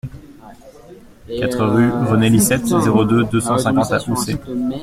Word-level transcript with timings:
quatre 1.37 1.63
rue 1.63 1.91
René 2.09 2.31
Licette, 2.31 2.65
zéro 2.65 3.05
deux, 3.05 3.23
deux 3.25 3.39
cent 3.39 3.59
cinquante 3.59 3.91
à 3.91 3.97
Housset 3.97 4.39